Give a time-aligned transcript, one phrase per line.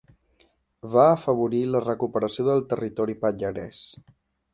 [0.93, 3.83] Va afavorir la recuperació del territori pallarès.